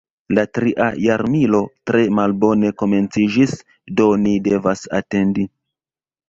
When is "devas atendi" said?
4.49-5.47